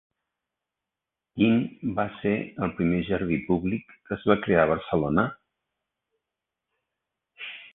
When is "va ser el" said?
1.99-2.73